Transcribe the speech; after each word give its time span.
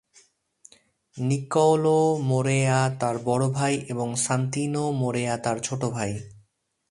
Nicolás 1.17 1.99
মোরেয়া 2.21 2.79
তার 2.99 3.15
বড় 3.23 3.45
ভাই 3.49 3.73
এবং 3.89 4.07
সান্তিনো 4.15 4.91
মোরেয়া 4.91 5.35
তার 5.37 5.57
ছোট 5.59 5.81
ভাই। 5.85 6.11